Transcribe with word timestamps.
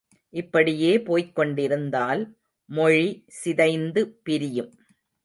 இப்படியே 0.33 0.97
போய்க்கொண்டிருந்தால் 0.99 2.21
மொழி 2.69 3.05
சிதைந்து 3.41 4.03
பிரியும். 4.23 4.73